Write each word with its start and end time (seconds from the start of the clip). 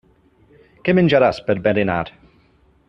Què 0.87 0.95
menjaràs 1.01 1.43
per 1.51 1.59
berenar. 1.69 2.03